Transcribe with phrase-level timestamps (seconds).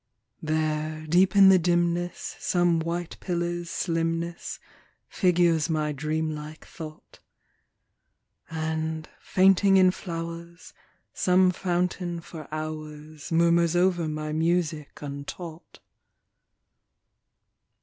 [0.41, 4.57] There, deep in the dimness, Some white pillar's slimness
[5.07, 7.19] Figures my dreamlike thought;
[8.49, 10.73] And, fainting in flowers,
[11.13, 15.77] Some fountain for hours Murmurs over my music untaught.